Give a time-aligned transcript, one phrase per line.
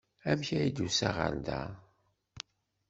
[0.29, 1.61] Amek ay d-tusa ɣer da?